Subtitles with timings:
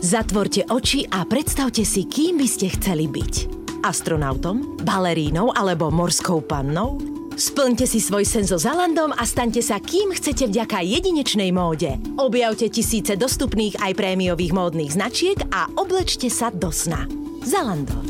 [0.00, 3.34] Zatvorte oči a predstavte si, kým by ste chceli byť.
[3.84, 6.96] Astronautom, balerínou alebo morskou pannou?
[7.36, 12.00] Splňte si svoj sen so Zalandom a staňte sa kým chcete vďaka jedinečnej móde.
[12.16, 17.04] Objavte tisíce dostupných aj prémiových módnych značiek a oblečte sa do sna.
[17.44, 18.00] Zalando.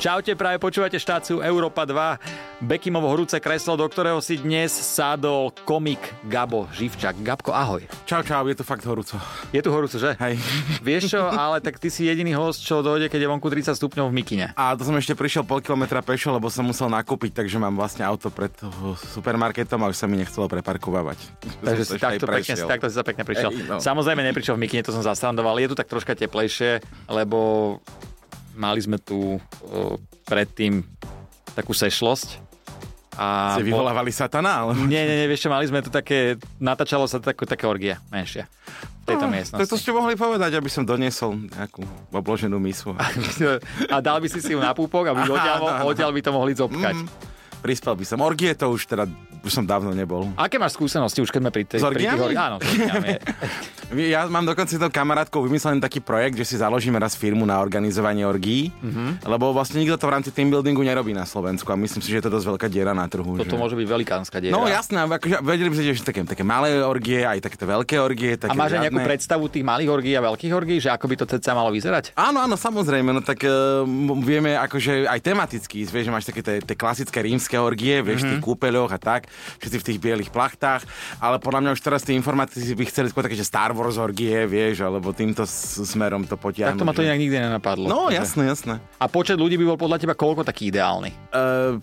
[0.00, 2.53] Čaute, práve počúvate štáciu Európa 2.
[2.64, 7.20] Bekimovo horúce kreslo, do ktorého si dnes sádol komik Gabo Živčak.
[7.20, 7.84] Gabko, ahoj.
[8.08, 9.20] Čau, čau, je tu fakt horúco.
[9.52, 10.16] Je tu horúco, že?
[10.16, 10.40] Hej.
[10.88, 14.08] Vieš čo, ale tak ty si jediný host, čo dojde, keď je vonku 30 stupňov
[14.08, 14.46] v mikine.
[14.56, 18.08] A to som ešte prišiel pol kilometra pešo, lebo som musel nakúpiť, takže mám vlastne
[18.08, 21.20] auto pred toho supermarketom a už sa mi nechcelo preparkovávať.
[21.60, 23.52] Takže si takto, pekne, takto si sa pekne prišiel.
[23.52, 23.76] Hej, no.
[23.76, 25.60] Samozrejme neprišiel v mikine, to som zasrandoval.
[25.60, 26.80] Je tu tak troška teplejšie,
[27.12, 27.76] lebo
[28.56, 30.80] mali sme tu uh, predtým
[31.54, 32.43] takú sešlosť.
[33.14, 34.66] A Ste vyvolávali satana?
[34.66, 34.74] Ale...
[34.90, 38.50] Nie, nie, nie, vieš čo, mali sme tu také, natáčalo sa také, také orgie menšie
[39.04, 39.60] v tejto miestnosti.
[39.60, 42.96] Tak to ste mohli povedať, aby som doniesol nejakú obloženú misu.
[43.94, 46.96] A dal by si si ju na púpok, aby odtiaľ, odtiaľ by to mohli zopkať.
[46.96, 47.33] Mm,
[47.64, 48.20] prispel by som.
[48.20, 49.08] Orgie to už teda,
[49.40, 50.28] už som dávno nebol.
[50.36, 52.36] Aké máš skúsenosti už, keď sme pri, tej, S pri tých orgiami?
[52.36, 53.08] Áno, orgiami.
[53.94, 57.62] Ja mám dokonca s tou kamarátkou vymyslený taký projekt, že si založíme raz firmu na
[57.62, 59.22] organizovanie orgií, Mhm.
[59.22, 62.18] lebo vlastne nikto to v rámci team buildingu nerobí na Slovensku a myslím si, že
[62.18, 63.38] je to dosť veľká diera na trhu.
[63.38, 63.60] Toto že...
[63.60, 64.50] môže byť velikánska diera.
[64.50, 68.34] No jasné, akože vedeli by ste, že také, také malé orgie, aj takéto veľké orgie.
[68.34, 71.14] A Také máš aj nejakú predstavu tých malých orgií a veľkých orgií, že ako by
[71.14, 72.18] to ceca malo vyzerať?
[72.18, 73.84] Áno, áno, samozrejme, no tak uh,
[74.18, 78.44] vieme akože aj tematicky, vieš, že máš také tie klasické rímske orgie, vieš, v tých
[78.44, 79.30] kúpeľoch a tak,
[79.60, 80.84] všetci v tých bielých plachtách,
[81.20, 84.46] ale podľa mňa už teraz tí informatici by chceli skôr také, že Star Wars orgie,
[84.46, 85.44] vieš, alebo týmto
[85.84, 86.78] smerom to potiahnuť.
[86.78, 87.86] Tak to ma to inak nikdy nenapadlo.
[87.86, 88.80] No, jasné, jasné.
[88.98, 91.10] A počet ľudí by bol podľa teba koľko taký ideálny?
[91.30, 91.78] Uh,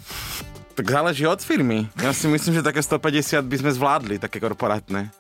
[0.73, 1.85] tak záleží od firmy.
[1.99, 5.11] Ja si myslím, že také 150 by sme zvládli, také korporátne.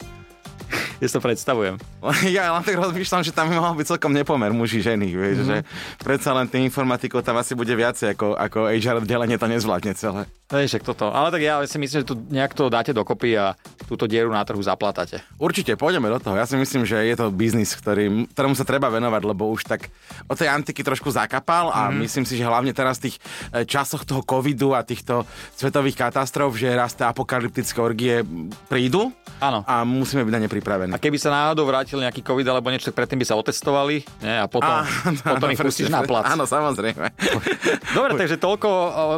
[1.01, 1.81] Ja si to predstavujem.
[2.29, 5.49] Ja len tak rozmýšľam, že tam by mal byť celkom nepomer muži ženy, vieš, mm-hmm.
[5.49, 5.57] že
[6.05, 10.29] predsa len tým informatikov tam asi bude viacej ako, ako HR oddelenie to nezvládne celé.
[10.53, 11.09] Vieš, však toto.
[11.09, 13.57] Ale tak ja si myslím, že tu nejak to dáte dokopy a
[13.89, 15.23] túto dieru na trhu zaplatáte.
[15.41, 16.37] Určite, pôjdeme do toho.
[16.37, 19.89] Ja si myslím, že je to biznis, ktorý, ktorému sa treba venovať, lebo už tak
[20.29, 21.99] od tej antiky trošku zakapal a mm-hmm.
[22.05, 23.17] myslím si, že hlavne teraz v tých
[23.49, 25.25] e, časoch toho covidu a týchto
[25.55, 28.21] svetových katastrof, že raz tie apokalyptické orgie
[28.67, 29.09] prídu
[29.39, 29.63] Áno.
[29.65, 30.90] a musíme byť na ne pripravení.
[30.91, 34.35] A keby sa náhodou vrátil nejaký COVID alebo niečo, predtým by sa otestovali nie?
[34.35, 34.69] a potom,
[35.39, 36.27] potom ich pustíš na plac.
[36.27, 37.15] Áno, samozrejme.
[37.97, 38.69] Dobre, takže toľko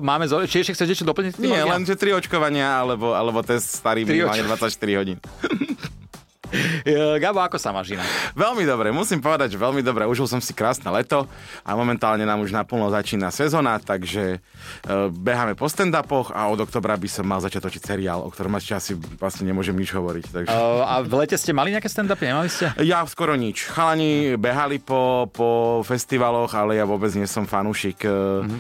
[0.06, 0.30] máme.
[0.30, 0.46] Zo...
[0.46, 1.42] Či ešte chceš niečo doplniť?
[1.42, 5.18] Nie, len že tri očkovania, alebo, alebo test starý minimálne 24 hodín.
[6.84, 8.06] E, Gabo, ako sa máš inak?
[8.36, 10.04] Veľmi dobre, musím povedať, že veľmi dobre.
[10.04, 11.26] Užil som si krásne leto
[11.64, 17.00] a momentálne nám už naplno začína sezóna, takže uh, beháme po stand-upoch a od oktobra
[17.00, 20.26] by som mal začať točiť seriál, o ktorom ešte asi vlastne nemôžem nič hovoriť.
[20.28, 20.52] Takže...
[20.52, 22.30] Uh, a v lete ste mali nejaké stand-upy?
[22.30, 22.76] Nemali ste?
[22.84, 23.64] Ja skoro nič.
[23.72, 28.04] Chalani behali po, po festivaloch, ale ja vôbec nie som fanúšik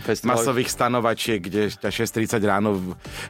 [0.07, 0.31] festivaly.
[0.31, 2.69] masových stanovačiek, kde ťa 6.30 ráno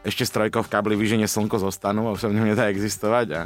[0.06, 2.70] ešte s trojkou v kabli vyženie slnko zo stanu a už sa v ňom nedá
[2.70, 3.28] existovať.
[3.34, 3.42] A,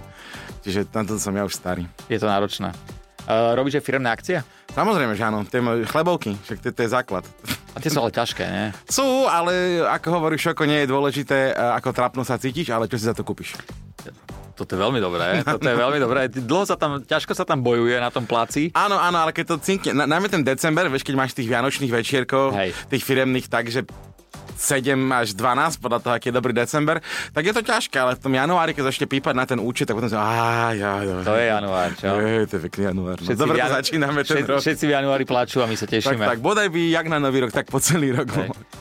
[0.67, 1.87] čiže na to som ja už starý.
[2.11, 2.75] Je to náročné.
[3.23, 4.43] Uh, robíš aj firemné akcie?
[4.75, 7.23] Samozrejme, že áno, tie chlebovky, však to, to je základ.
[7.71, 8.67] A tie sú ale ťažké, nie?
[8.99, 12.99] Sú, ale ako hovorí Šoko, nie je dôležité, e, ako trapno sa cítiš, ale čo
[12.99, 13.55] si za to kúpiš.
[14.57, 15.39] Toto je veľmi dobré.
[15.45, 16.27] Toto je veľmi dobré.
[16.27, 18.73] Dlho sa tam, ťažko sa tam bojuje na tom placi.
[18.75, 21.93] Áno, áno, ale keď to cinkne, na- najmä ten december, vieš, keď máš tých vianočných
[21.93, 22.75] večierkov, Hej.
[22.91, 23.85] tých firemných, takže
[24.57, 26.97] 7 až 12, podľa toho, aký je dobrý december,
[27.29, 29.93] tak je to ťažké, ale v tom januári, keď začne pípať na ten účet, tak
[29.93, 32.05] potom si, á, ja, ja, To je január, čo?
[32.17, 33.15] Je, to je pekný január.
[33.15, 34.59] No, Všetci dobre janu- začíname ten všetci, rok.
[34.59, 36.25] Všetci v januári plačú a my sa Tak, tešíme.
[36.25, 38.27] tak, bodaj by jak na nový rok, tak po celý rok.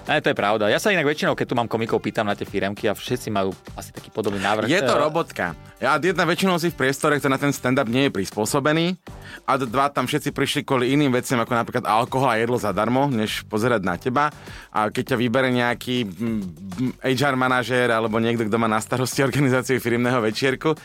[0.06, 0.66] Ne, to je pravda.
[0.66, 3.52] Ja sa inak väčšinou, keď tu mám komikov, pýtam na tie firemky a všetci majú
[3.74, 4.66] asi taký podobný návrh.
[4.66, 5.52] Je to Eh, robotka.
[5.76, 8.96] A jedna väčšinou si v priestore, ktorý na ten stand-up nie je prispôsobený.
[9.44, 13.44] A dva tam všetci prišli kvôli iným veciam, ako napríklad alkohol a jedlo zadarmo, než
[13.44, 14.32] pozerať na teba.
[14.70, 16.40] A keď ťa vybere nejaký mm,
[16.78, 20.78] mm, HR manažér alebo niekto, kto má na starosti organizáciu firmného večierku,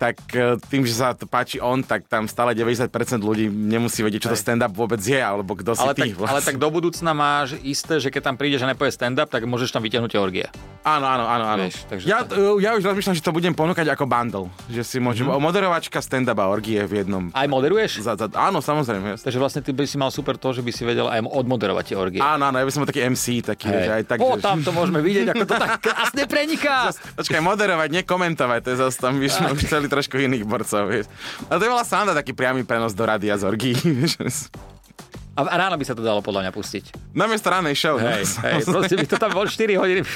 [0.00, 2.88] tak e, tým, že sa to páči on, tak tam stále 90%
[3.20, 6.16] ľudí nemusí vedieť, čo to stand-up vôbec je, alebo kto si Ale ty.
[6.16, 9.44] tak, ale tak do budúcna máš isté, že keď tam prídeš a nepovie stand-up, tak
[9.44, 10.46] môžeš tam vyťahnuť orgie.
[10.82, 11.44] Áno, áno, áno.
[11.46, 11.62] áno.
[11.62, 12.26] Vieš, takže ja,
[12.58, 14.46] ja už rozmýšľam, že to budem ponúkať ako bundle.
[14.66, 15.30] Že si môžem...
[15.30, 15.42] Mm-hmm.
[15.42, 17.30] Moderovačka, stand-up a orgie v jednom.
[17.30, 18.02] Aj moderuješ?
[18.02, 19.14] Za, za, áno, samozrejme.
[19.14, 19.24] Jasne.
[19.30, 21.96] Takže vlastne ty by si mal super to, že by si vedel aj odmoderovať tie
[21.98, 22.20] orgie.
[22.22, 23.84] Áno, áno, ja by som bol taký MC, taký, Hej.
[23.86, 24.18] že aj tak...
[24.22, 26.94] o, že- tam to môžeme vidieť, ako to tak krásne preniká.
[27.18, 31.10] Počkaj, moderovať, nekomentovať, to je zase tam, vieš, sme chceli trošku iných borcov, vieš.
[31.50, 33.74] Ale to je bola sranda, taký priamy prenos do rady a z orgí.
[35.32, 37.16] A ráno by sa to dalo podľa mňa pustiť.
[37.16, 37.96] Namiesto ranej show.
[37.96, 38.04] no.
[38.04, 40.04] Hej, hej, proste by to tam bol 4 hodiny.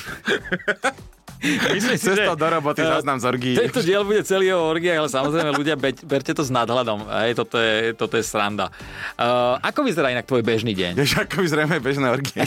[1.46, 3.54] Myslím si, že, do roboty eh, záznam z orgií.
[3.56, 7.06] Tento diel bude celý o orgiách, ale samozrejme ľudia, beď, berte to s nadhľadom.
[7.24, 8.72] Hej, toto, je, toto je sranda.
[9.20, 10.96] Uh, ako vyzerá inak tvoj bežný deň?
[10.96, 12.40] Vieš, ako vyzrieme bežné orgie.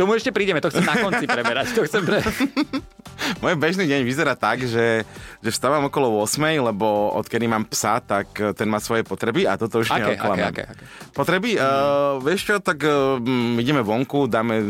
[0.00, 1.74] Tomu ešte prídeme, to chcem na konci preberať.
[1.76, 2.18] To chcem pre...
[3.42, 5.06] Môj bežný deň vyzerá tak, že,
[5.38, 9.54] že vstávam okolo 8, lebo odkedy mám psa, tak eh, ten má svoje potreby a
[9.54, 10.48] toto už aké, neoklamem.
[10.48, 10.84] aké, aké?
[11.12, 11.60] Potreby?
[11.60, 13.20] Uh, vieš čo, tak uh,
[13.60, 14.66] ideme vonku, dáme uh,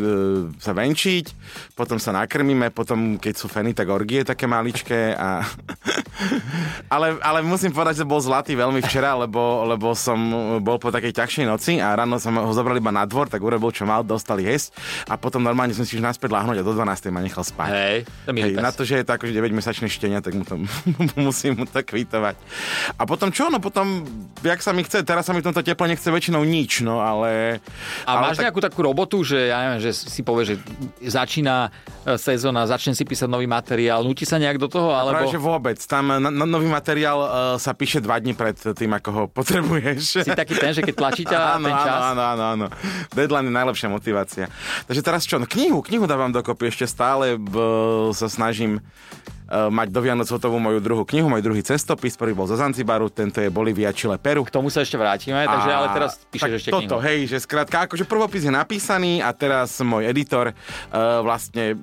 [0.59, 1.33] sa venčiť,
[1.79, 5.43] potom sa nakrmíme, potom keď sú feny, tak orgie také maličké a...
[6.95, 10.19] ale, ale musím povedať, že bol zlatý veľmi včera, lebo, lebo som
[10.61, 13.73] bol po takej ťažšej noci a ráno som ho zobral iba na dvor, tak urobil
[13.73, 14.77] čo mal, dostali jesť
[15.09, 17.13] a potom normálne som si už naspäť láhnuť a do 12.
[17.15, 17.71] ma nechal spať.
[17.73, 17.99] Hej,
[18.29, 20.61] to Hej, na to, že je to akože 9-mesačné štenia, tak mu to,
[21.27, 22.37] musím mu to kvitovať.
[22.97, 23.49] A potom čo?
[23.49, 24.05] No potom,
[24.45, 27.63] jak sa mi chce, teraz sa mi v tomto teple nechce väčšinou nič, no ale...
[28.05, 30.55] A ale máš nejakú takú robotu, že ja neviem, že si povie, že
[31.03, 31.73] začína
[32.19, 35.23] sezóna, začne si písať nový materiál, nutí sa nejak do toho, alebo...
[35.23, 35.79] Práve, že vôbec.
[35.87, 40.25] Tam na, na, nový materiál uh, sa píše dva dní pred tým, ako ho potrebuješ.
[40.25, 42.01] Si taký ten, že keď tlačí ťa áno, ten čas...
[42.13, 42.67] Áno, áno, áno.
[43.15, 44.45] Deadline je najlepšia motivácia.
[44.91, 45.39] Takže teraz čo?
[45.39, 47.39] No, knihu, knihu dávam dokopy ešte stále.
[47.39, 47.55] B,
[48.13, 48.79] sa snažím
[49.53, 53.13] uh, mať do Vianoc hotovú moju druhú knihu, môj druhý cestopis, prvý bol zo Zanzibaru,
[53.13, 54.43] tento je Bolivia, Chile, Peru.
[54.49, 57.07] K tomu sa ešte vrátime, takže ale teraz píšeš ešte toto, knihu.
[57.07, 61.77] hej, že skrátka, akože prvopis je napísaný a teraz môj editor uh, vlastne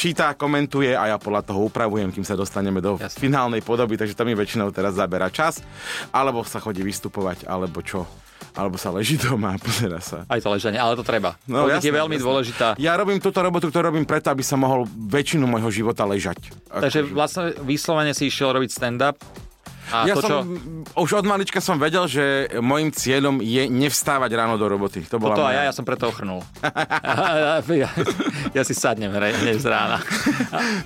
[0.00, 3.20] číta, komentuje a ja podľa toho upravujem, kým sa dostaneme do Jasne.
[3.20, 5.60] finálnej podoby, takže to mi väčšinou teraz zabera čas,
[6.08, 8.08] alebo sa chodí vystupovať, alebo čo,
[8.52, 10.24] alebo sa leží doma a pozera sa.
[10.24, 11.36] Aj to ležanie, ale to treba.
[11.44, 12.24] No, No, je jasné, veľmi jasné.
[12.24, 12.66] dôležitá.
[12.78, 16.48] Ja robím túto robotu, ktorú robím preto, aby som mohol väčšinu môjho života ležať.
[16.66, 19.20] Takže Akože- vlastne vyslovene si išiel robiť stand-up.
[19.90, 20.28] A ja to, čo...
[20.30, 20.42] som,
[20.94, 25.02] už od malička som vedel, že môjim cieľom je nevstávať ráno do roboty.
[25.10, 25.58] To bola Toto a moja...
[25.58, 26.42] ja, ja som preto ochrnul.
[27.82, 27.90] ja,
[28.54, 29.98] ja si sadnem hneď z rána.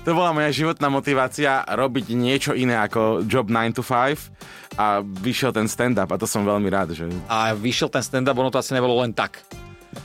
[0.02, 5.54] To bola moja životná motivácia robiť niečo iné ako job 9 to 5 a vyšiel
[5.54, 8.74] ten stand-up a to som veľmi rád, že A vyšiel ten stand-up, ono to asi
[8.74, 9.38] nebolo len tak,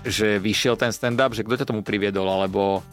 [0.05, 2.85] že vyšiel ten stand-up, že kto ťa tomu priviedol, alebo...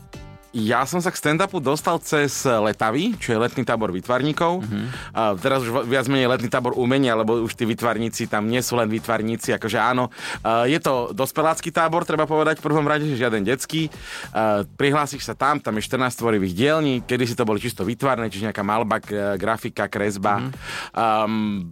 [0.56, 4.64] ja som sa k stand-upu dostal cez Letavy, čo je letný tábor vytvarníkov.
[4.64, 4.86] Mm-hmm.
[5.12, 8.80] A teraz už viac menej letný tábor umenia, lebo už tí vytvarníci tam nie sú
[8.80, 10.08] len vytvarníci, akože áno.
[10.40, 13.92] A Je to dospelácky tábor, treba povedať v prvom rade, že žiaden detský.
[14.32, 18.32] A Prihlásiš sa tam, tam je 14 tvorivých dielní, kedy si to boli čisto vytvarné,
[18.32, 18.96] čiže nejaká malba,
[19.36, 20.40] grafika, kresba.
[20.40, 20.52] Mm-hmm.
[20.96, 21.68] Um,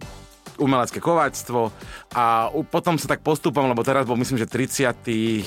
[0.57, 1.71] umelecké kováctvo
[2.15, 5.43] a potom sa tak postupom, lebo teraz bol myslím, že 37.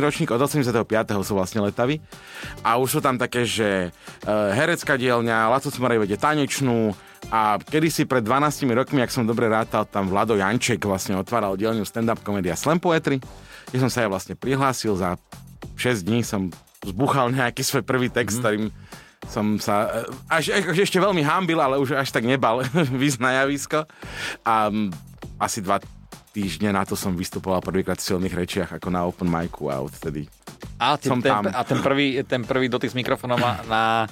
[0.00, 0.80] ročník, od 85.
[1.22, 2.00] sú vlastne letavy
[2.64, 6.96] a už sú tam také, že e, herecká dielňa, Laco Smorej vedie tanečnú
[7.28, 11.84] a kedysi pred 12 rokmi, ak som dobre rátal, tam Vlado Janček vlastne otváral dielňu
[11.84, 13.18] stand-up komédia Slam Poetry,
[13.72, 15.18] kde som sa ja vlastne prihlásil za
[15.76, 16.48] 6 dní som
[16.86, 18.42] zbuchal nejaký svoj prvý text, mm.
[18.42, 18.64] ktorým
[19.26, 22.62] som sa e, až, až ešte veľmi hambil, ale už až tak nebal
[23.02, 23.84] výsť na javisko.
[24.46, 24.70] A
[25.36, 25.82] asi dva
[26.36, 30.28] týždne na to som vystupoval prvýkrát v silných rečiach ako na open micu a odtedy.
[30.76, 31.48] A, ty, Som ten, tam.
[31.48, 34.04] a ten, prvý, ten prvý dotyk s mikrofónom na,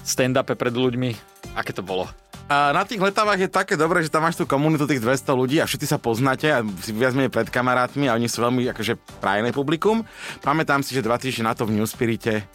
[0.00, 1.10] stand-upe pred ľuďmi,
[1.58, 2.08] aké to bolo?
[2.46, 5.58] A na tých letavách je také dobré, že tam máš tú komunitu tých 200 ľudí
[5.58, 8.94] a všetci sa poznáte a si viac menej pred kamarátmi a oni sú veľmi akože
[9.18, 10.06] prajené publikum.
[10.46, 12.46] Pamätám si, že dva týždne na to v New Spirite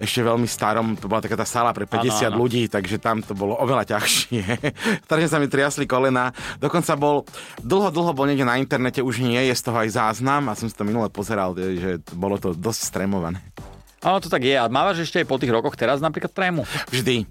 [0.00, 2.36] ešte veľmi starom, to bola taká tá sála pre 50 Áno, áno.
[2.40, 4.42] ľudí, takže tam to bolo oveľa ťažšie.
[5.04, 6.32] Strašne sa mi triasli kolena.
[6.56, 7.28] Dokonca bol,
[7.60, 10.66] dlho, dlho bol niekde na internete, už nie je z toho aj záznam a som
[10.66, 13.44] si to minule pozeral, že bolo to dosť stremované.
[14.00, 14.56] Áno, to tak je.
[14.56, 16.64] A mávaš ešte aj po tých rokoch teraz napríklad trému?
[16.88, 17.28] Vždy.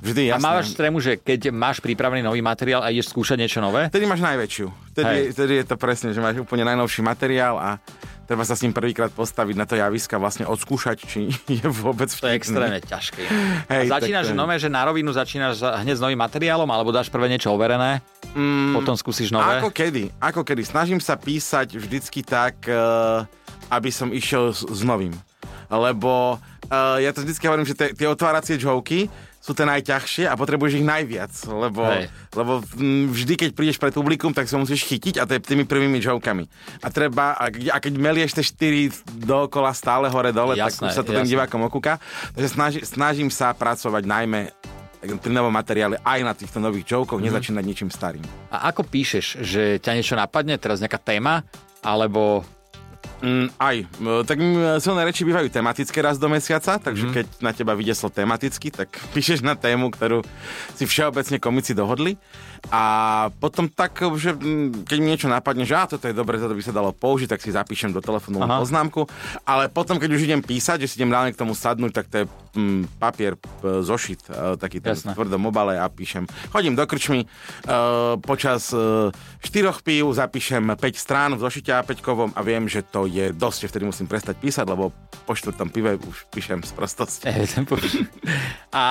[0.00, 0.44] Vždy, A jasné.
[0.44, 3.88] mávaš trému, že keď máš pripravený nový materiál a ideš skúšať niečo nové?
[3.88, 4.66] Vtedy máš najväčšiu.
[4.92, 7.80] Vtedy, vtedy je to presne, že máš úplne najnovší materiál a
[8.24, 12.16] treba sa s ním prvýkrát postaviť na to javiska, vlastne odskúšať, či je vôbec To
[12.16, 12.36] je vtipný.
[12.36, 13.22] extrémne ťažké.
[13.68, 16.90] Hej, a začínaš tak nové, že na rovinu začínaš za- hneď s novým materiálom, alebo
[16.90, 18.00] dáš prvé niečo overené,
[18.34, 19.60] mm, potom skúsiš nové?
[19.60, 20.62] Ako kedy, ako kedy.
[20.64, 23.22] Snažím sa písať vždycky tak, uh,
[23.70, 25.12] aby som išiel s, s novým.
[25.68, 29.08] Lebo uh, ja to vždycky hovorím, že tie, tie otváracie joky
[29.44, 32.08] sú tie najťažšie a potrebuješ ich najviac, lebo, Hej.
[32.32, 35.68] lebo mm, vždy, keď prídeš pred publikum, tak sa musíš chytiť a to je tými
[35.68, 36.48] prvými jokami.
[36.80, 38.88] A treba, a, a keď melieš tie štyri
[39.20, 41.28] dookola stále hore-dole, tak už sa to jasné.
[41.28, 42.00] divákom okúka.
[42.32, 44.48] Takže snaži, snažím sa pracovať najmä
[45.04, 47.28] pri novom materiále aj na týchto nových jokoch, Mhm.
[47.28, 48.24] nezačínať ničím starým.
[48.48, 51.44] A ako píšeš, že ťa niečo napadne, teraz nejaká téma,
[51.84, 52.40] alebo
[53.22, 53.76] Mm, aj.
[53.82, 57.12] E, Tak mm, silné reči bývajú tematické raz do mesiaca, takže Mhm.
[57.12, 60.20] keď na teba vyjde tematicky, tak píšeš na tému, ktorú
[60.76, 62.20] si všeobecne komici dohodli.
[62.72, 62.82] A
[63.40, 64.32] potom tak, že
[64.88, 67.40] keď mi niečo napadne, že á, toto je dobre, toto by sa dalo použiť, tak
[67.44, 68.60] si zapíšem do telefónu Aha.
[68.64, 69.04] poznámku.
[69.44, 72.16] Ale potom, keď už idem písať, že si idem reálne k tomu sadnúť, tak to
[72.22, 76.24] je mm, papier, p- zošit, e, taký ten v tvrdom obale a píšem.
[76.50, 77.28] Chodím do krčmy, e,
[78.24, 79.12] počas e,
[79.44, 83.70] štyroch pív zapíšem 5 strán v zošite A5 a viem, že to je dosť, že
[83.70, 84.94] vtedy musím prestať písať, lebo
[85.24, 87.24] po štvrtom pive už píšem z prostosti.
[88.74, 88.84] A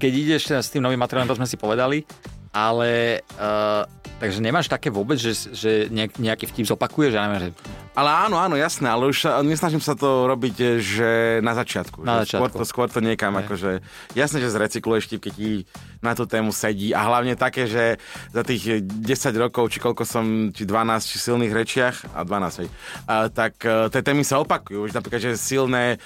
[0.00, 2.02] keď ideš s tým novým materiálom, to sme si povedali,
[2.56, 3.84] ale uh,
[4.16, 7.60] takže nemáš také vôbec, že, že nejak, nejaký vtip zopakuješ, ja neviem, že
[7.92, 11.10] Ale áno, áno, jasné, ale už nesnažím sa to robiť, e, že
[11.44, 12.04] na začiatku.
[12.04, 12.56] Na že Skôr začiatku.
[12.56, 13.40] to, skôr to niekam, Hej.
[13.44, 13.70] akože,
[14.16, 15.50] jasné, že zrecykluješ vtip, keď ti
[16.00, 18.00] na tú tému sedí a hlavne také, že
[18.32, 19.04] za tých 10
[19.36, 22.68] rokov, či koľko som, či 12, či silných rečiach, a 12, hej,
[23.08, 24.88] a, tak tie témy sa opakujú.
[24.88, 26.00] Už napríklad, že silné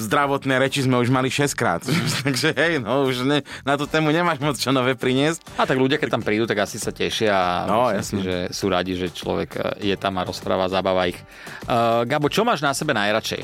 [0.00, 1.84] zdravotné reči sme už mali 6 krát.
[2.24, 5.44] Takže hej, no už ne, na tú tému nemáš moc čo nové priniesť.
[5.56, 8.36] A tak ľudia, keď tam prídu, tak asi sa tešia a No, myslím si, že
[8.54, 11.18] sú radi, že človek eh, je tam a rozpráva, zabáva ich.
[11.66, 13.42] Uh, Gabo, čo máš na sebe najradšej?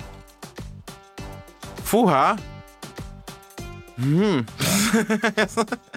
[1.82, 2.38] Fúha,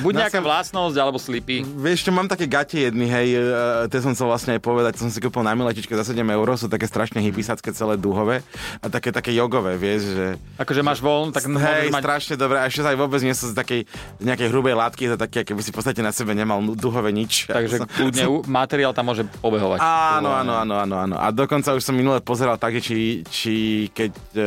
[0.00, 1.64] Buď Na nejaká sem- vlastnosť, alebo slipy.
[1.64, 5.08] Vieš čo, mám také gate jedny, hej, uh, tie som chcel vlastne aj povedať, to
[5.08, 8.44] som si kúpil na miletičke za 7 eur, sú také strašne hypisácké celé dúhové
[8.78, 10.26] a také také jogové, vieš, že...
[10.56, 12.02] Akože máš voľn, tak hej, mať...
[12.02, 13.80] strašne dobré, a ešte aj vôbec nie sú z takej
[14.20, 17.46] nejakej hrubej látky, to také, keby si v podstate na sebe nemal dúhové nič.
[17.56, 19.78] Takže kľudne u- materiál tam môže pobehovať.
[19.80, 21.16] Áno, áno, áno, áno, áno.
[21.16, 23.54] A dokonca už som minule pozeral tak, že či, či
[23.90, 24.42] keď e,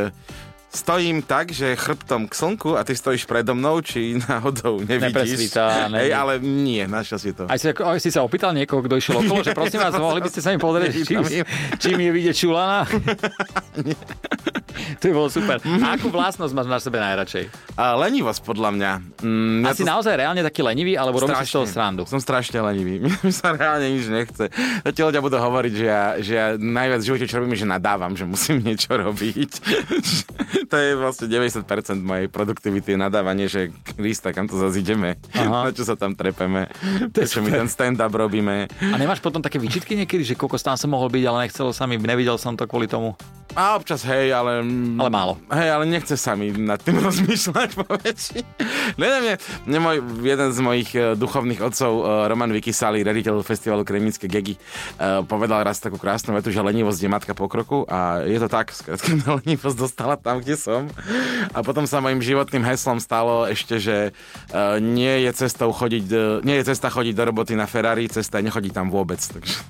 [0.77, 5.49] stojím tak, že chrbtom k slnku a ty stojíš predo mnou, či náhodou nevidíš.
[5.57, 7.49] Hej, ale nie, našťastie to.
[7.49, 10.29] Aj si, aj si sa opýtal niekoho, kto išiel okolo, že prosím vás, mohli by
[10.29, 12.09] ste sa mi povedať, či, Tam je.
[12.13, 12.85] vidieť čulana?
[15.01, 15.57] to by bolo super.
[15.63, 17.49] A akú vlastnosť máš na sebe najradšej?
[17.77, 18.91] A lenivosť podľa mňa.
[19.25, 22.05] Mm, A si naozaj reálne taký lenivý, alebo robíš si z toho srandu?
[22.05, 23.01] Som strašne lenivý.
[23.25, 24.53] Mi sa reálne nič nechce.
[24.85, 28.13] Zatiaľ ľudia budú hovoriť, že ja, že ja najviac v živote, čo robím, že nadávam,
[28.13, 29.51] že musím niečo robiť.
[30.67, 31.63] to je vlastne 90%
[32.03, 35.15] mojej produktivity, nadávanie, že Krista, kam to zase ideme?
[35.33, 35.63] Aha.
[35.65, 36.67] Na čo sa tam trepeme?
[37.15, 38.67] To my ten stand-up robíme?
[38.67, 41.87] A nemáš potom také výčitky niekedy, že koľko tam som mohol byť, ale nechcelo sa
[41.87, 43.15] mi, nevidel som to kvôli tomu?
[43.55, 44.59] A občas, hej, ale...
[44.99, 45.39] Ale málo.
[45.47, 48.39] Hej, ale nechce sa mi nad tým rozmýšľať po väčši.
[48.99, 53.87] Neviem, mne, mne môj, jeden z mojich uh, duchovných otcov, uh, Roman Vykysali, rediteľ festivalu
[53.87, 54.59] Kremnické gegy,
[54.99, 58.75] uh, povedal raz takú krásnu vetu, že lenivosť je matka pokroku a je to tak,
[58.75, 60.89] skrátka lenivosť dostala tam, kde som.
[61.53, 66.41] A potom sa mojim životným heslom stalo ešte, že uh, nie je cestou chodiť, uh,
[66.41, 69.21] nie je cesta chodiť do roboty na Ferrari, cesta je nechodiť tam vôbec.
[69.21, 69.61] Takže...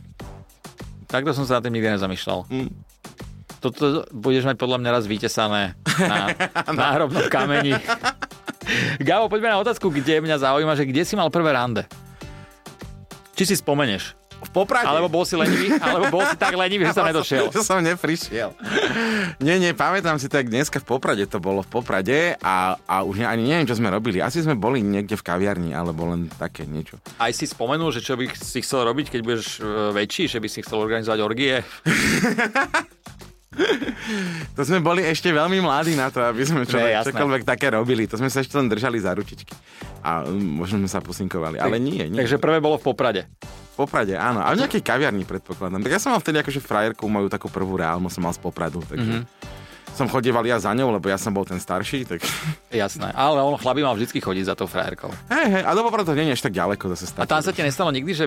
[1.08, 2.48] Takto som sa nad tým nikdy nezamýšľal.
[2.52, 2.72] Mm.
[3.58, 6.32] Toto budeš mať podľa mňa raz vytesané na
[6.80, 7.74] náhrobnom kameni.
[9.00, 11.88] Gabo, poďme na otázku, kde mňa zaujíma, že kde si mal prvé rande?
[13.34, 14.27] Či si spomeneš?
[14.64, 14.90] Poprade.
[14.90, 15.78] Alebo bol si lenivý?
[15.78, 17.46] Alebo bol si tak lenivý, že som nedošiel?
[17.58, 18.50] Že som neprišiel.
[19.42, 23.24] nie, nie, pamätám si tak dneska v Poprade to bolo v Poprade a, a už
[23.24, 24.18] ani neviem, čo sme robili.
[24.20, 26.98] Asi sme boli niekde v kaviarni, alebo len také niečo.
[27.22, 30.48] Aj si spomenul, že čo by si chcel robiť, keď budeš e, väčší, že by
[30.50, 31.62] si chcel organizovať orgie?
[34.54, 38.06] To sme boli ešte veľmi mladí na to, aby sme čo, Ne, čokoľvek také robili.
[38.06, 39.54] To sme sa ešte len držali za ručičky.
[40.02, 41.58] A mm, možno sme sa posinkovali.
[41.58, 42.18] Ale nie, nie.
[42.18, 43.22] Takže prvé bolo v Poprade.
[43.74, 44.40] V Poprade, áno.
[44.40, 45.80] A v nejakej kaviarni predpokladám.
[45.80, 48.82] Tak ja som mal vtedy akože frajerku, moju takú prvú reálnu som mal z Popradu.
[48.82, 49.56] Takže Mhm.
[49.90, 52.06] som chodieval ja za ňou, lebo ja som bol ten starší.
[52.06, 52.22] Tak...
[52.72, 53.10] Jasné.
[53.12, 55.10] Ale on chlapí mal vždy chodiť za tou frajerkou.
[55.28, 57.28] Hej, hej, a do Popradu to nie je až tak ďaleko zase A stačí.
[57.28, 58.26] tam sa ti nestalo nikdy, že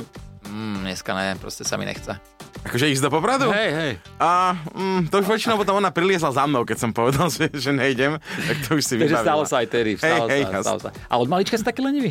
[0.51, 2.19] mm, dneska ne, proste sa mi nechce.
[2.61, 3.49] Akože ísť do Popradu?
[3.55, 3.93] Hej, hej.
[4.21, 7.71] A mm, to už väčšinou potom ona priliezla za mnou, keď som povedal, že, že
[7.73, 9.25] nejdem, tak to už si Takže vybavila.
[9.25, 9.93] stalo sa aj tedy.
[9.97, 10.91] Stalo, Hej, hej, sa, stalo sa.
[11.09, 12.11] A od malička si taký lenivý?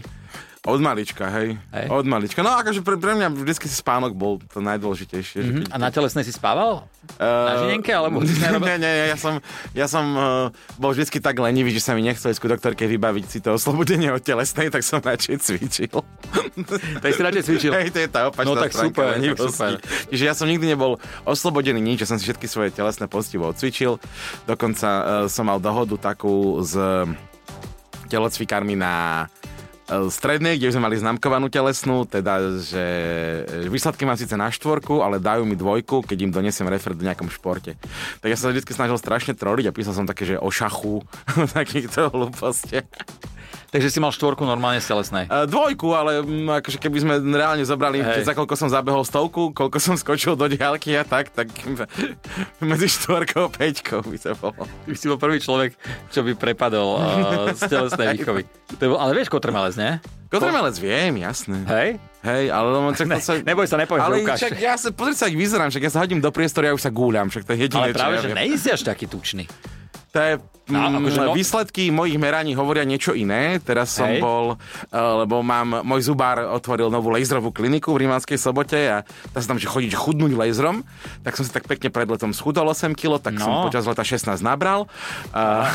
[0.69, 1.57] Od malička, hej.
[1.73, 1.87] Hej.
[1.89, 2.39] Od malička.
[2.45, 5.37] No akože pre, pre mňa vždycky si spánok bol to najdôležitejšie.
[5.41, 6.85] že keď- A na telesnej si spával?
[7.17, 7.25] Eh,
[7.73, 8.67] Na alebo si nie, nerobil?
[8.69, 9.33] nie, nie, ja som,
[9.73, 10.23] ja som uh,
[10.77, 14.13] bol vždycky tak lenivý, že sa mi nechcel ísť ku doktorke vybaviť si to oslobodenie
[14.13, 15.89] od telesnej, tak som radšej cvičil.
[17.01, 17.71] Tak si radšej cvičil.
[17.81, 19.71] Hej, to je tá opačná No tak super, tak super.
[20.13, 23.97] Čiže ja som nikdy nebol oslobodený nič, ja som si všetky svoje telesné postivo odcvičil.
[24.45, 26.77] Dokonca uh, som mal dohodu takú s
[28.09, 29.25] telocvikármi na
[30.13, 32.85] strednej, kde sme mali znamkovanú telesnú, teda, že
[33.67, 37.27] výsledky mám síce na štvorku, ale dajú mi dvojku, keď im donesiem refer do nejakom
[37.27, 37.73] športe.
[38.21, 41.01] Tak ja som sa vždy snažil strašne troliť a písal som také, že o šachu,
[41.57, 42.85] takýchto hlúpostiach.
[43.69, 45.29] Takže si mal štvorku normálne z telesnej.
[45.29, 48.25] Uh, dvojku, ale mm, akože keby sme reálne zobrali, Hej.
[48.25, 51.53] za koľko som zabehol stovku, koľko som skočil do diálky a tak, tak
[52.65, 54.65] medzi štvorkou a peťkou by to bolo.
[54.65, 55.77] Ty si bol prvý človek,
[56.09, 58.43] čo by prepadol uh, z telesnej výchovy.
[58.69, 60.27] To bol, ale vieš kotrmelec, Jasne.
[60.29, 61.57] Kotrmelec viem, jasné.
[61.65, 61.89] Hej?
[62.19, 63.33] Hej, ale on čak, Ne, sa...
[63.33, 64.37] neboj sa, nepovieš, ale že ukáž.
[64.37, 66.83] však ja sa, pozri sa, ak vyzerám, však ja sa hodím do priestoru, ja už
[66.83, 68.39] sa gúľam, však to je jediné, Ale práve, že ja viem.
[68.45, 69.47] nejsi až taký tučný.
[70.09, 70.33] To je,
[70.69, 73.57] No, akože no- výsledky mojich meraní hovoria niečo iné.
[73.57, 74.21] Teraz som Hej.
[74.21, 74.57] bol, uh,
[75.17, 79.01] lebo mám, môj zubár otvoril novú laserovú kliniku v Rímanskej sobote a
[79.33, 80.85] dá sa tam že chodiť chudnúť laserom,
[81.25, 83.41] tak som si tak pekne pred letom schudol 8 kg, tak No.
[83.41, 84.85] som počas leta 16 nabral.
[85.33, 85.65] Uh,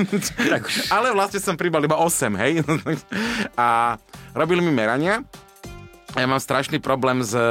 [0.48, 2.08] Tak ale vlastne som pribal iba 8,
[2.40, 2.64] hej.
[3.60, 4.00] a
[4.32, 5.20] robili mi merania
[6.16, 7.42] ja mám strašný problém s e,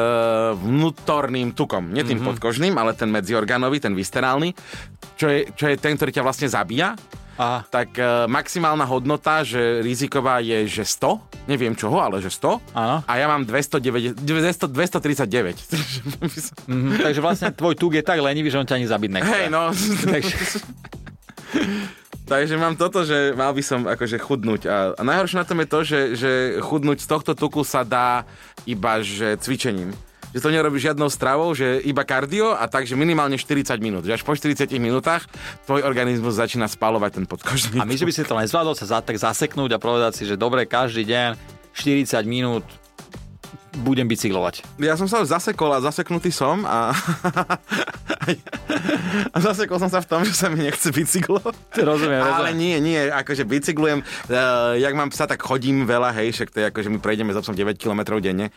[0.58, 1.94] vnútorným tukom.
[1.94, 2.30] Nie tým mm-hmm.
[2.34, 4.58] podkožným, ale ten medziorgánový, ten viscerálny,
[5.14, 6.98] čo je, čo je ten, ktorý ťa vlastne zabíja.
[7.38, 7.62] Aha.
[7.70, 12.74] Tak e, maximálna hodnota, že riziková je, že 100, neviem čoho, ale že 100.
[12.74, 13.06] Áno.
[13.06, 16.66] A ja mám 209, 200, 239.
[16.66, 19.38] Mhm, takže vlastne tvoj tuk je tak lenivý, že on ťa ani zabiť nechce.
[19.38, 19.70] Hej, no.
[20.18, 20.36] Takže,
[22.28, 24.62] Takže mám toto, že mal by som akože chudnúť.
[24.68, 28.28] A, a najhoršie na tom je to, že, že chudnúť z tohto tuku sa dá
[28.68, 29.96] iba že cvičením.
[30.36, 34.04] Že to nerobíš žiadnou stravou, že iba kardio a takže minimálne 40 minút.
[34.04, 35.24] Že až po 40 minútach
[35.64, 37.80] tvoj organizmus začína spalovať ten podkožný.
[37.80, 40.36] a my, že by si to nezvládol sa za, tak zaseknúť a povedať si, že
[40.36, 41.40] dobre, každý deň
[41.80, 42.68] 40 minút
[43.80, 44.66] budem bicyklovať.
[44.82, 46.92] Ja som sa už zasekol a zaseknutý som a...
[49.36, 51.80] a zasekol som sa v tom, že sa mi nechce bicyklovať.
[51.80, 52.58] Rozumiem, Ale rozumiem.
[52.58, 56.66] nie, nie, akože bicyklujem, uh, jak mám psa, tak chodím veľa, hej, však to je
[56.70, 58.50] akože my prejdeme psom 9 km denne,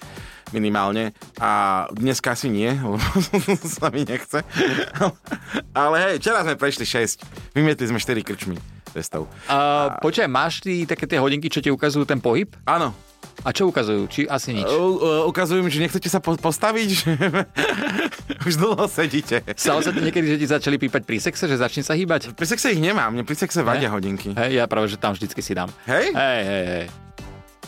[0.51, 1.13] minimálne.
[1.39, 2.99] A dneska asi nie, lebo
[3.79, 4.43] sa mi nechce.
[5.77, 8.57] Ale hej, včera sme prešli 6, vymietli sme 4 krčmy
[8.91, 9.31] cestou.
[9.47, 12.51] Uh, počkaj, máš ty také tie hodinky, čo ti ukazujú ten pohyb?
[12.67, 12.91] Áno,
[13.41, 14.05] A čo ukazujú?
[14.05, 14.69] Či asi nič?
[14.69, 17.09] U, uh, ukazujú mi, že nechcete sa po- postaviť, že
[18.49, 19.41] už dlho sedíte.
[19.57, 22.37] Stalo sa to niekedy, že ti začali pípať pri sexe, že začne sa hýbať?
[22.37, 24.37] Pri sexe ich nemám, mne pri sexe vadia hodinky.
[24.37, 25.73] Hej, ja práve, že tam vždycky si dám.
[25.89, 26.13] Hej?
[26.13, 26.87] Hej, hej, hej.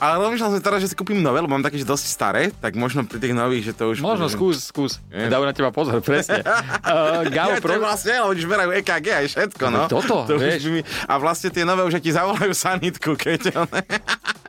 [0.03, 2.75] Ale rozmýšľal som teraz, že si kúpim nové, lebo mám také, že dosť staré, tak
[2.75, 4.03] možno pri tých nových, že to už...
[4.03, 4.35] Možno že...
[4.35, 4.99] skús, skús.
[5.09, 6.43] Dajú na teba pozor, presne.
[6.83, 7.79] Uh, Gabo, Ja, pro...
[7.79, 9.87] vlastne, ale už berajú EKG aj všetko, no.
[9.87, 10.67] No toto, to vieš.
[10.67, 10.83] mi...
[11.07, 13.55] A vlastne tie nové už ti zavolajú sanitku, keď...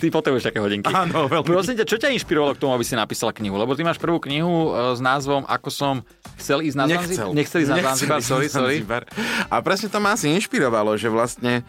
[0.00, 0.90] Ty potrebuješ také hodinky.
[0.90, 1.46] Áno, veľmi.
[1.46, 3.54] Prosím ťa, čo ťa inšpirovalo k tomu, aby si napísal knihu?
[3.56, 5.94] Lebo ty máš prvú knihu e, s názvom Ako som
[6.38, 7.32] chcel ísť na Zanzibar.
[7.34, 8.82] Nechcel ísť na Zanzibar, sorry, sorry.
[8.82, 9.02] Zanzibar.
[9.48, 11.62] A presne to ma asi inšpirovalo, že vlastne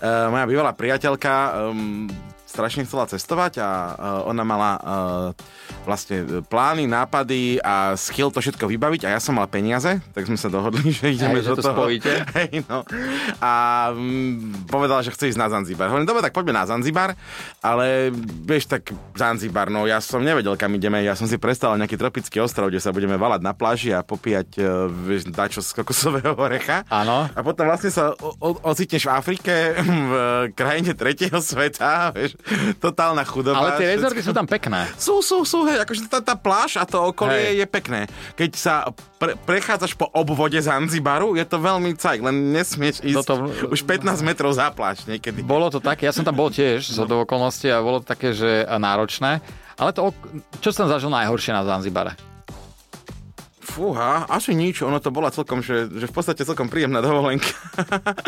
[0.00, 1.32] uh, moja bývalá priateľka
[1.72, 2.06] um,
[2.50, 3.92] strašne chcela cestovať a uh,
[4.26, 4.82] ona mala uh,
[5.82, 10.34] vlastne plány, nápady a skill to všetko vybaviť a ja som mal peniaze, tak sme
[10.34, 11.74] sa dohodli, že ideme Hej, že do to toho.
[11.78, 12.12] spojíte.
[12.36, 12.82] Hej, no.
[13.38, 13.52] A
[13.94, 15.86] mm, povedala, že chce ísť na Zanzibar.
[15.88, 17.14] Hovorím, dobre, tak poďme na Zanzibar,
[17.60, 18.10] ale
[18.42, 21.00] vieš, tak Zanzibar, no ja som nevedel, kam ideme.
[21.00, 24.48] Ja som si predstavil nejaký tropický ostrov, kde sa budeme valať na pláži a popíjať
[24.56, 26.82] uh, vieš, dačo z kokosového orecha.
[26.88, 27.30] Áno.
[27.30, 29.54] A potom vlastne sa o- o- ocitneš v Afrike,
[30.10, 30.12] v
[30.52, 32.39] krajine tretieho sveta, vieš,
[32.84, 33.60] totálna chudoba.
[33.60, 34.88] Ale tie rezorty sú tam pekné.
[34.96, 37.64] Sú, sú, sú, hej, akože tá, tá pláž a to okolie Hej.
[37.64, 38.00] je pekné.
[38.36, 38.88] Keď sa
[39.20, 44.24] pre, prechádzaš po obvode Zanzibaru, je to veľmi cajk, len nesmieš ísť Toto- už 15
[44.24, 45.44] metrov za pláž niekedy.
[45.44, 47.24] Bolo to také, ja som tam bol tiež z no.
[47.26, 49.44] okolností a bolo to také, že náročné.
[49.80, 50.12] Ale to,
[50.60, 52.29] čo som zažil najhoršie na Zanzibare?
[53.70, 57.54] Fúha, asi nič, ono to bola celkom, že, že v podstate celkom príjemná dovolenka.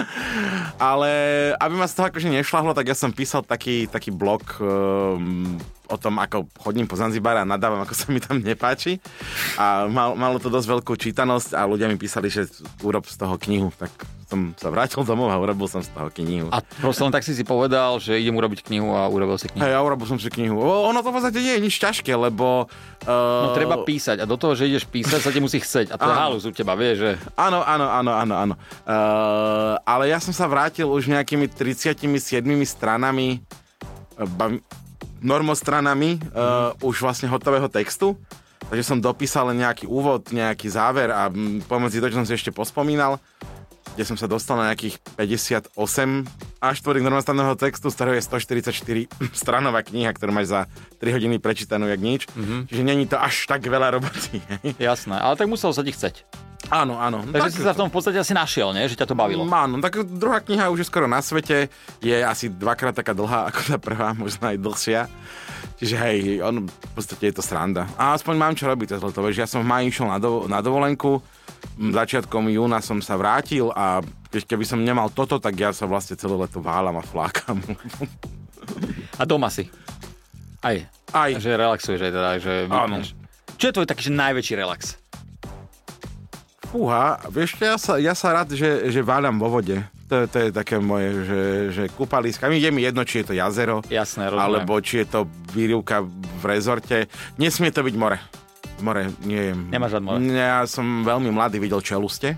[0.78, 1.10] Ale
[1.58, 5.58] aby ma z toho akože nešlahlo, tak ja som písal taký, taký blog um,
[5.90, 9.02] o tom, ako chodím po Zanzibare a nadávam, ako sa mi tam nepáči.
[9.58, 12.46] A mal, malo to dosť veľkú čítanosť a ľudia mi písali, že
[12.86, 13.68] urob z toho knihu.
[13.74, 13.90] Tak
[14.32, 16.48] som sa vrátil domov a urobil som z toho knihu.
[16.48, 19.60] A proste len tak si si povedal, že idem urobiť knihu a urobil si knihu.
[19.60, 20.56] Hej, ja urobil som si knihu.
[20.56, 22.72] O, ono to v podstate nie je nič ťažké, lebo...
[23.04, 25.92] Uh, No treba písať a do toho, že ideš písať, sa ti musí chceť.
[25.92, 27.10] A to je halus u teba, vieš, že...
[27.36, 28.54] Áno, áno, áno, áno, áno.
[28.88, 32.00] Uh, ale ja som sa vrátil už nejakými 37
[32.64, 33.44] stranami,
[34.16, 34.64] uh, bav-
[35.22, 38.16] normostranami, uh, už vlastne hotového textu.
[38.62, 42.32] Takže som dopísal len nejaký úvod, nejaký záver a mm, pomedzi to, čo som si
[42.32, 43.20] ešte pospomínal,
[43.94, 45.76] kde som sa dostal na nejakých 58
[46.62, 50.60] až štvorik normostranného textu, z ktorého je 144 stranová kniha, ktorú máš za
[51.02, 52.30] 3 hodiny prečítanú jak nič.
[52.32, 52.60] Mm-hmm.
[52.72, 54.40] Čiže není to až tak veľa roboty.
[54.80, 56.24] Jasné, ale tak muselo sa ti chceť.
[56.70, 57.26] áno, áno.
[57.26, 58.86] No Takže si sa v tom v podstate asi našiel, nie?
[58.88, 59.44] že ťa to bavilo.
[59.44, 61.68] Áno, tak druhá kniha už je skoro na svete,
[62.00, 65.00] je asi dvakrát taká dlhá ako tá prvá, možno aj dlhšia.
[65.78, 67.88] Čiže hej, on, v podstate je to sranda.
[67.98, 70.62] A aspoň mám čo robiť cez leto, ja som v maji išiel na, do, na
[70.62, 71.18] dovolenku,
[71.78, 73.98] začiatkom júna som sa vrátil a
[74.30, 77.58] keď- keby som nemal toto, tak ja sa vlastne celé leto válam a flákam.
[79.18, 79.66] A doma si.
[80.62, 80.78] Aj.
[81.10, 81.30] Aj.
[81.34, 83.06] Že relaxuješ aj teda, že vypneš.
[83.58, 84.80] Čo je tvoj taký že najväčší relax?
[86.72, 89.76] Fúha, vieš, ja sa, ja sa rád, že, že váľam vo vode.
[90.12, 92.52] To To, je také moje, že, že kúpaliska.
[92.52, 94.44] Mi je mi jedno, či je to jazero, Jasné, rozumiem.
[94.44, 95.20] alebo či je to
[95.56, 97.08] výrivka v rezorte.
[97.40, 98.20] Nesmie to byť more.
[98.84, 99.56] More nie.
[99.72, 100.20] Nemáš rád more?
[100.20, 102.36] Ja som veľmi mladý videl čeluste.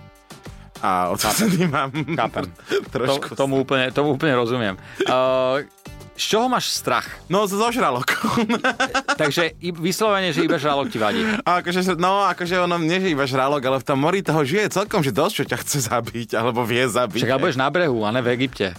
[0.86, 2.46] A odtedy mám Chápem.
[2.94, 3.34] trošku...
[3.34, 4.78] To, tomu, úplne, tomu úplne rozumiem.
[5.10, 5.66] Uh,
[6.14, 7.10] z čoho máš strach?
[7.26, 8.46] No, zo žralokov.
[9.20, 11.26] Takže vyslovene, že iba žralok ti vadí.
[11.42, 14.70] A akože, no, akože ono nie, že iba žralok, ale v tom mori toho žije
[14.70, 17.18] celkom, že dosť, čo ťa chce zabiť, alebo vie zabiť.
[17.26, 18.78] Však ale budeš na brehu, a ne v Egypte.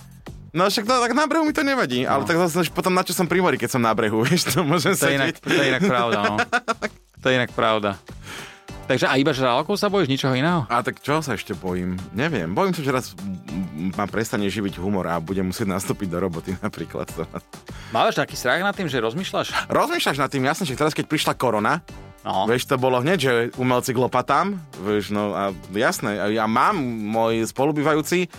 [0.56, 2.16] No však to, tak na brehu mi to nevadí, no.
[2.16, 4.64] ale tak zase potom na čo som pri mori, keď som na brehu, vieš, to
[4.64, 5.44] môžem To je inak, sedieť.
[5.44, 6.36] to je inak pravda, no.
[7.26, 7.98] To je inak pravda.
[8.86, 10.70] Takže a iba žralokov sa bojíš, ničoho iného?
[10.70, 11.98] A tak čo sa ešte bojím?
[12.14, 12.54] Neviem.
[12.54, 13.18] Bojím sa, že raz
[13.98, 17.10] ma prestane živiť humor a budem musieť nastúpiť do roboty napríklad.
[17.90, 19.74] Máš taký strach nad tým, že rozmýšľaš?
[19.74, 21.82] Rozmýšľaš nad tým, jasne, že teraz keď prišla korona,
[22.26, 22.50] No.
[22.50, 27.46] Vieš, to bolo hneď, že umelci k lopatám, vieš, no a jasné, ja mám môj
[27.46, 28.34] spolubývajúci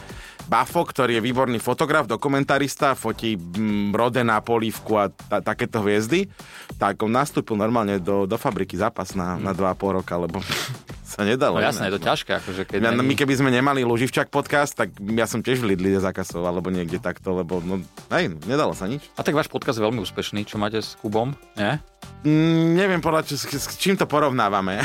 [0.47, 6.31] Bafo, ktorý je výborný fotograf, dokumentarista, fotí mm, Rodena, Polívku a ta, takéto hviezdy,
[6.79, 10.39] tak on nastúpil normálne do, do fabriky zápas na, na 2,5 roka, lebo
[11.17, 11.57] sa nedalo.
[11.57, 12.09] No jasné, je to no.
[12.13, 12.31] ťažké.
[12.45, 15.73] Akože keď Ja, no, my keby sme nemali Luživčak podcast, tak ja som tiež v
[15.73, 17.81] Lidli zakasov, alebo niekde takto, lebo no,
[18.13, 19.01] hej, nedalo sa nič.
[19.17, 21.81] A tak váš podcast je veľmi úspešný, čo máte s Kubom, nie?
[22.27, 23.47] Mm, neviem podľa čo, s,
[23.79, 24.83] čím to porovnávame.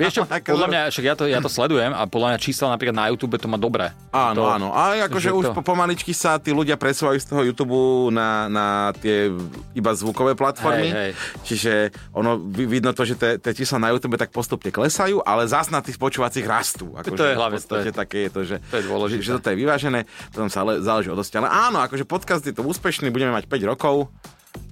[0.00, 0.22] Vieš čo,
[0.56, 3.36] podľa mňa, však ja to, ja to sledujem a podľa mňa čísla napríklad na YouTube
[3.36, 3.92] to má dobré.
[4.08, 4.68] Áno, to, áno.
[4.72, 8.48] A akože že už to- po, pomaličky sa tí ľudia presúvajú z toho YouTube na,
[8.48, 9.28] na tie
[9.76, 10.88] iba zvukové platformy.
[10.88, 11.12] Hej, hej.
[11.44, 11.72] Čiže
[12.16, 15.84] ono, vi- vidno to, že tie čísla na YouTube tak postupne klesajú, ale zás na
[15.84, 16.96] tých počúvacích rastú.
[16.96, 19.20] Akože To je hlavne, to je- také je to, že, to je dôležité.
[19.20, 20.00] že toto je vyvážené,
[20.32, 21.44] potom sa ale záleží od dosť.
[21.44, 24.08] Ale áno, akože podcast je to úspešný, budeme mať 5 rokov.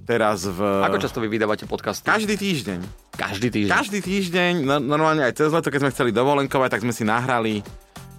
[0.09, 0.59] Teraz v...
[0.83, 2.07] Ako často vy vydávate podcasty?
[2.09, 2.79] Každý týždeň.
[3.13, 3.71] Každý týždeň.
[3.71, 7.61] Každý týždeň, no, normálne aj cez leto, keď sme chceli dovolenkovať, tak sme si nahrali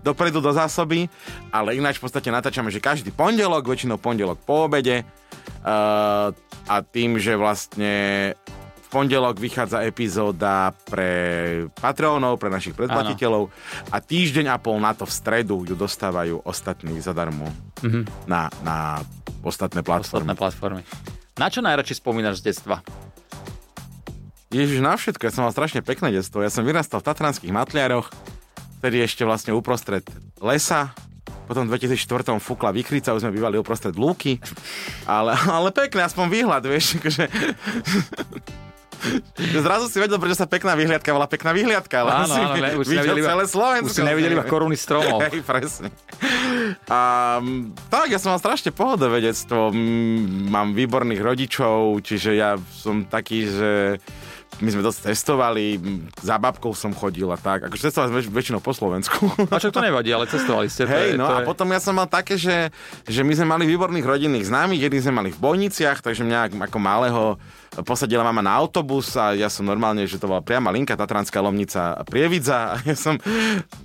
[0.07, 1.11] dopredu do zásoby,
[1.51, 6.31] ale ináč v podstate natáčame, že každý pondelok, väčšinou pondelok po obede uh,
[6.71, 8.33] a tým, že vlastne
[8.89, 11.13] v pondelok vychádza epizóda pre
[11.77, 13.53] Patreonov, pre našich predplatiteľov
[13.93, 17.53] a týždeň a pol na to v stredu ju dostávajú ostatní zadarmo
[17.85, 18.25] mm-hmm.
[18.25, 19.05] na, na
[19.45, 20.33] ostatné platformy.
[20.33, 20.83] Ostatné platformy.
[21.37, 22.81] Na čo najradšej spomínaš z detstva?
[24.49, 25.29] Ježiš, na všetko.
[25.29, 26.41] Ja som mal strašne pekné detstvo.
[26.41, 28.09] Ja som vyrastal v Tatranských matliaroch,
[28.81, 30.09] vtedy ešte vlastne uprostred
[30.41, 30.97] lesa.
[31.45, 34.41] Potom v 2004 fúkla vykrica, už sme bývali uprostred lúky.
[35.05, 36.97] Ale, ale pekné, aspoň výhľad, vieš.
[36.97, 37.29] Akože...
[39.65, 42.71] Zrazu si vedel, prečo sa pekná vyhliadka volá pekná vyhliadka, ale Áno, si áno, ne,
[42.75, 43.91] už videl nevideli celé Slovensko.
[43.91, 45.19] Už si nevideli iba koruny stromov.
[45.27, 45.89] Hej, presne.
[46.91, 47.01] A
[47.89, 48.71] tak, ja som mal strašne.
[48.75, 53.71] Mm, Mám výborných rodičov, čiže ja som taký, že
[54.59, 55.79] my sme dosť cestovali,
[56.19, 57.71] za babkou som chodil a tak.
[57.71, 59.31] Akože cestovali sme väč- väčšinou po Slovensku.
[59.55, 60.87] A čo to nevadí, ale cestovali ste.
[60.87, 61.47] Hej, no to a je...
[61.47, 62.75] potom ja som mal také, že,
[63.07, 66.79] že my sme mali výborných rodinných známych, jedných sme mali v Bojniciach, takže mňa ako
[66.83, 67.23] malého
[67.85, 72.01] posadila mama na autobus a ja som normálne, že to bola priama linka Tatranská Lomnica
[72.09, 73.21] Prievidza a ja som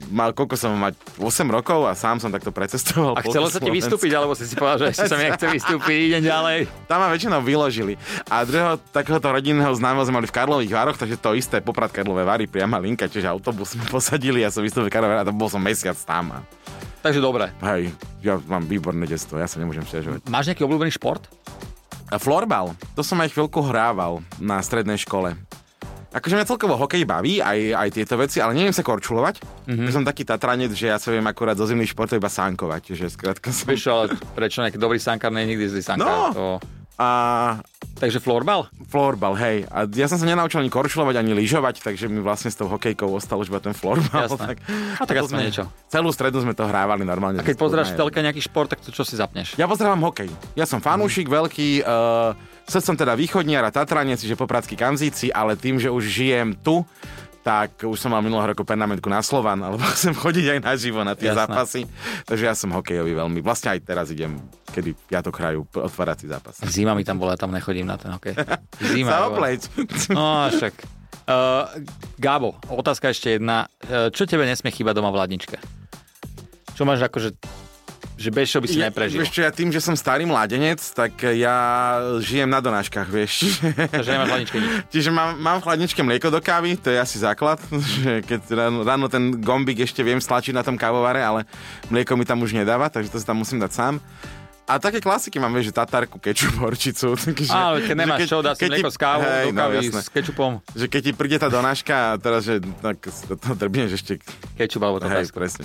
[0.09, 3.19] mal, koľko som mať, 8 rokov a sám som takto precestoval.
[3.19, 5.97] A chcelo sa ti vystúpiť, alebo si si povedal, že ešte sa mi nechce vystúpiť,
[6.13, 6.57] idem ďalej.
[6.89, 7.99] Tam ma väčšinou vyložili.
[8.29, 12.23] A druhého takéhoto rodinného známeho sme mali v Karlových Vároch, takže to isté, Poprad Karlové
[12.23, 15.52] Vary, priama linka, čiže autobus sme posadili a som vystúpil Karlové Vary a to bol
[15.52, 16.39] som mesiac tam.
[17.04, 17.52] Takže dobre.
[17.60, 17.91] hej,
[18.23, 20.23] ja mám výborné detstvo, ja sa nemôžem stiažovať.
[20.32, 21.28] Máš nejaký obľúbený šport?
[22.15, 25.36] Florbal, to som aj chvíľku hrával na strednej škole.
[26.15, 29.43] Akože mňa celkovo hokej baví, aj, aj tieto veci, ale neviem sa korčulovať.
[29.67, 29.89] Mm-hmm.
[29.91, 32.93] Som taký tatranec, že ja sa viem akurát zo zimných športov iba sánkovať.
[32.93, 33.65] Čiže skrátka som...
[33.73, 36.13] Ale prečo nejaký dobrý sankár nie je nikdy zlý sankár.
[36.13, 36.23] No.
[36.38, 36.45] To...
[37.02, 37.10] A
[38.04, 38.67] Takže florbal?
[38.93, 39.65] Florbal, hej.
[39.73, 43.10] A ja som sa nenaučil ani korčulovať, ani lyžovať, takže mi vlastne s tou hokejkou
[43.10, 44.29] ostal už iba ten florbal.
[44.29, 44.53] Jasné.
[44.53, 44.58] Tak,
[45.01, 45.63] A tak aspoň niečo.
[45.89, 47.41] Celú stredu sme to hrávali normálne.
[47.41, 49.58] A keď pozráš v telke nejaký šport, tak to čo si zapneš?
[49.58, 50.29] Ja pozerám hokej.
[50.53, 52.38] Ja som fanúšik veľký, uh,
[52.69, 56.86] som teda východniar a Tatranec, čiže popradský kanzíci, ale tým, že už žijem tu,
[57.43, 61.13] tak už som mal minulého roku pernamentku na Slovan, alebo chcem chodiť aj naživo na
[61.13, 61.39] tie Jasné.
[61.43, 61.82] zápasy.
[62.23, 63.43] Takže ja som hokejový veľmi.
[63.43, 64.39] Vlastne aj teraz idem,
[64.71, 66.63] kedy v piatok hrajú otvárací zápas.
[66.63, 68.39] Zima mi tam bola, ja tam nechodím na ten hokej.
[68.95, 69.12] Zima.
[69.12, 69.62] Sa opleť.
[70.15, 70.73] No však.
[71.23, 71.67] Uh,
[72.19, 73.67] Gábo, otázka ešte jedna.
[73.84, 75.60] Uh, čo tebe nesmie chýbať doma v ladničke?
[76.73, 77.38] Čo máš akože,
[78.13, 79.19] že bez čo by si Ja, neprežil?
[79.19, 81.55] vieš čo, ja tým, že som starý mladenec, tak ja
[82.19, 83.59] žijem na donáškach, vieš.
[83.63, 84.71] Takže nemáš v ladničke nič.
[84.93, 87.57] Čiže mám, mám v chladničke mlieko do kávy, to je asi základ,
[87.99, 91.43] že keď ráno, ráno ten gombík ešte viem stlačiť na tom kávovare, ale
[91.87, 93.95] mlieko mi tam už nedáva, takže to si tam musím dať sám.
[94.63, 97.19] A také klasiky mám, vieš, že tatarku, kečup, horčicu.
[97.19, 99.59] Takže, Áno, keď nemáš že čo, dá si keď mlieko s kávou, hej, do no,
[99.59, 99.99] kávy jasné.
[99.99, 100.51] s kečupom.
[100.71, 104.23] Že keď ti príde tá donáška teraz, že tak to, to drbneš ešte.
[104.55, 105.35] Kečup alebo Hej, tabasco.
[105.35, 105.63] presne.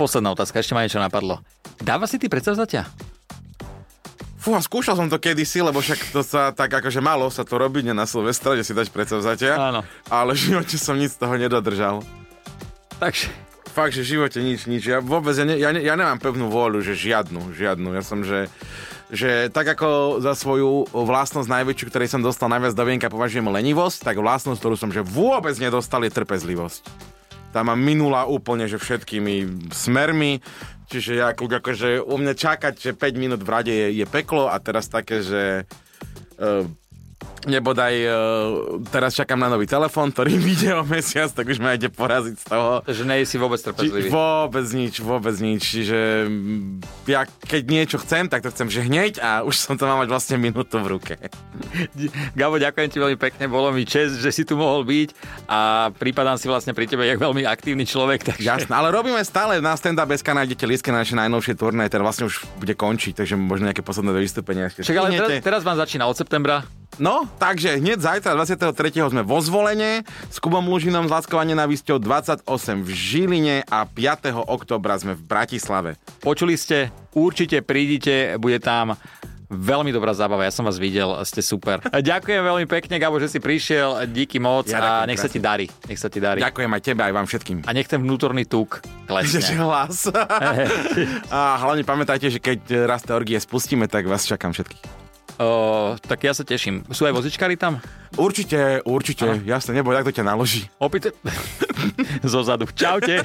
[0.00, 1.44] Posledná otázka, ešte ma niečo napadlo.
[1.84, 2.88] Dáva si ty predsavzatia?
[4.40, 7.60] Fú, a skúšal som to kedysi, lebo však to sa tak akože malo sa to
[7.60, 9.52] robiť na Silvestra, že si dať predsavzatia.
[9.60, 9.84] Áno.
[10.08, 12.00] Ale v živote som nic z toho nedodržal.
[12.96, 13.28] Takže
[13.70, 14.82] Fakt, že v živote nič, nič.
[14.82, 17.94] Ja vôbec, ja, ne, ja, ne, ja nemám pevnú vôľu, že žiadnu, žiadnu.
[17.94, 18.50] Ja som, že,
[19.14, 24.02] že tak ako za svoju vlastnosť najväčšiu, ktorej som dostal najviac do vienka, považujem lenivosť,
[24.02, 26.82] tak vlastnosť, ktorú som že vôbec nedostal, je trpezlivosť.
[27.50, 30.38] Tá ma minula úplne, že všetkými smermi,
[30.86, 34.58] čiže ja akože u mňa čakať, že 5 minút v rade je, je peklo a
[34.62, 35.66] teraz také, že
[36.38, 36.66] uh,
[37.44, 38.12] nebodaj uh,
[38.88, 42.44] teraz čakám na nový telefón, ktorý vyjde o mesiac, tak už ma ide poraziť z
[42.48, 42.72] toho.
[42.88, 44.08] že nie si vôbec trpezlivý.
[44.08, 45.62] Či, vôbec nič, vôbec nič.
[45.76, 46.00] Čiže
[46.30, 49.98] mm, ja keď niečo chcem, tak to chcem že hneď a už som to mal
[49.98, 51.14] mať vlastne minútu v ruke.
[52.38, 55.08] Gabo, ďakujem ti veľmi pekne, bolo mi čest, že si tu mohol byť
[55.50, 58.24] a prípadám si vlastne pri tebe jak veľmi aktívny človek.
[58.24, 58.46] Takže...
[58.46, 62.28] Jasné, ale robíme stále na stand-up SK, nájdete lístky na naše najnovšie turné, teraz vlastne
[62.28, 64.68] už bude končiť, takže možno nejaké posledné vystúpenia.
[64.68, 66.68] Však ale teraz, teraz vám začína od septembra.
[67.00, 69.12] No, takže hneď zajtra 23.
[69.12, 72.42] sme vo zvolenie s Kubom Lužinom z Láskovanie na 28
[72.82, 74.34] v Žiline a 5.
[74.48, 76.00] oktobra sme v Bratislave.
[76.24, 78.98] Počuli ste, určite prídite, bude tam
[79.50, 81.82] veľmi dobrá zábava, ja som vás videl, ste super.
[82.10, 85.66] Ďakujem veľmi pekne, Gabo, že si prišiel, díky moc Ja a nech sa ti darí.
[85.90, 86.38] Nech sa ti darí.
[86.38, 87.66] Ďakujem aj tebe, aj vám všetkým.
[87.66, 89.58] A nech ten vnútorný tuk Že klesne.
[89.58, 90.06] hlas.
[91.34, 94.99] a hlavne pamätajte, že keď raz tie orgie spustíme, tak vás čakám všetkých.
[95.40, 96.84] O, tak ja sa teším.
[96.92, 97.80] Sú aj vozičkári tam?
[98.20, 100.68] Určite, určite, jasne, neboj, tak to ťa naloží.
[100.76, 101.16] Opýte...
[102.28, 102.68] Zo zadu.
[102.76, 103.24] Čaute.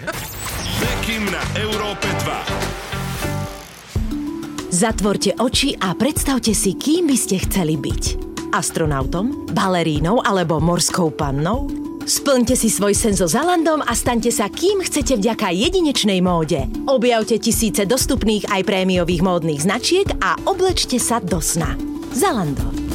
[0.79, 4.71] Bekim na Európe 2.
[4.71, 8.23] Zatvorte oči a predstavte si, kým by ste chceli byť.
[8.55, 11.67] Astronautom, balerínou alebo morskou pannou?
[12.07, 16.63] Splňte si svoj sen so Zalandom a staňte sa kým chcete vďaka jedinečnej móde.
[16.87, 21.94] Objavte tisíce dostupných aj prémiových módnych značiek a oblečte sa do sna.
[22.15, 22.94] Zalando.